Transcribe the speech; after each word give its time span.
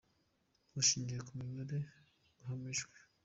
bushingiye 0.73 1.19
ku 1.27 1.31
mibare, 1.39 1.77
hagamijwe. 2.37 2.95